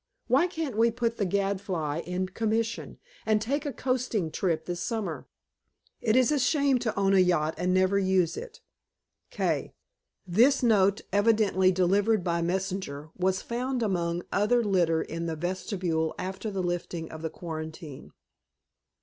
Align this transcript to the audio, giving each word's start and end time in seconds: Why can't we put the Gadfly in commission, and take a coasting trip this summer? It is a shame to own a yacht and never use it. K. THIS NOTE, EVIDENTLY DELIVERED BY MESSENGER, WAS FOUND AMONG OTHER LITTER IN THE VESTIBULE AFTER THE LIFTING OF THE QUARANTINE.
Why 0.25 0.47
can't 0.47 0.75
we 0.75 0.89
put 0.89 1.17
the 1.17 1.27
Gadfly 1.27 1.99
in 2.07 2.29
commission, 2.29 2.97
and 3.23 3.39
take 3.39 3.67
a 3.67 3.71
coasting 3.71 4.31
trip 4.31 4.65
this 4.65 4.79
summer? 4.81 5.27
It 5.99 6.15
is 6.15 6.31
a 6.31 6.39
shame 6.39 6.79
to 6.79 6.99
own 6.99 7.13
a 7.13 7.19
yacht 7.19 7.53
and 7.59 7.71
never 7.71 7.99
use 7.99 8.35
it. 8.35 8.61
K. 9.29 9.75
THIS 10.25 10.63
NOTE, 10.63 11.01
EVIDENTLY 11.13 11.71
DELIVERED 11.73 12.23
BY 12.23 12.41
MESSENGER, 12.41 13.09
WAS 13.15 13.43
FOUND 13.43 13.83
AMONG 13.83 14.23
OTHER 14.31 14.63
LITTER 14.63 15.03
IN 15.03 15.27
THE 15.27 15.35
VESTIBULE 15.35 16.15
AFTER 16.17 16.49
THE 16.49 16.63
LIFTING 16.63 17.11
OF 17.11 17.21
THE 17.21 17.29
QUARANTINE. 17.29 18.09